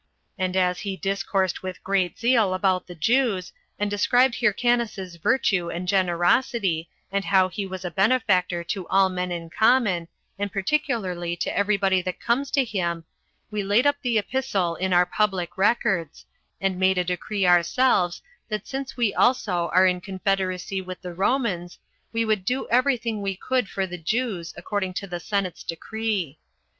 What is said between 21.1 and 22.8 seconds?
Romans, we would do